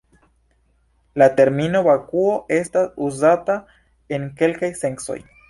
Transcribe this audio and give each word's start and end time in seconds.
La 1.21 1.27
termino 1.39 1.81
"vakuo" 1.87 2.33
estadas 2.57 2.91
uzata 3.09 3.59
en 4.19 4.27
kelkaj 4.43 4.73
sencoj. 4.83 5.21